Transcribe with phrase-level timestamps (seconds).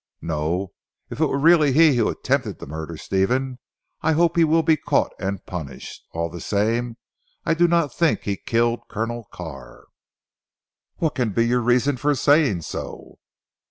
[0.23, 0.73] "No,
[1.11, 3.59] if it were really he who attempted to murder Stephen
[4.01, 6.07] I hope he will be caught and punished.
[6.11, 6.97] All the same
[7.45, 9.83] I do not think he killed Colonel Carr."
[10.95, 13.19] "What can be your reason for saying so?"